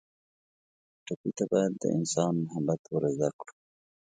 [1.05, 3.53] ټپي ته باید د انسان محبت ور زده کړو.